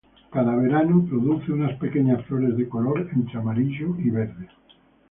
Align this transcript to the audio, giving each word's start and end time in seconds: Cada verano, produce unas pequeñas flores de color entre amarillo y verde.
Cada 0.31 0.55
verano, 0.55 1.05
produce 1.07 1.51
unas 1.53 1.77
pequeñas 1.77 2.25
flores 2.25 2.57
de 2.57 2.67
color 2.67 3.07
entre 3.13 3.37
amarillo 3.37 3.95
y 3.99 4.09
verde. 4.09 4.49